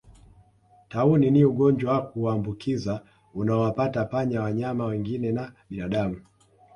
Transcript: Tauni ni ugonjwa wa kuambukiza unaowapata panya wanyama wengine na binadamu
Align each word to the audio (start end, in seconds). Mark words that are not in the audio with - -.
Tauni 0.89 1.31
ni 1.31 1.45
ugonjwa 1.45 1.93
wa 1.93 2.01
kuambukiza 2.07 3.01
unaowapata 3.33 4.05
panya 4.05 4.41
wanyama 4.41 4.85
wengine 4.85 5.31
na 5.31 5.53
binadamu 5.69 6.21